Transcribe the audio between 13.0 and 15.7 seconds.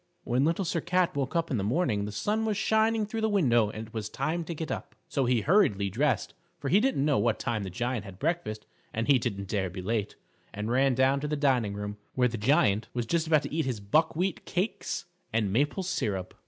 just about to eat his buckwheat cakes and